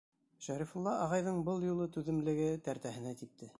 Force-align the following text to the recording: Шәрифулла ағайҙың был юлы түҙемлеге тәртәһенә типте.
Шәрифулла 0.45 0.93
ағайҙың 1.03 1.37
был 1.51 1.61
юлы 1.67 1.89
түҙемлеге 1.99 2.51
тәртәһенә 2.69 3.17
типте. 3.23 3.49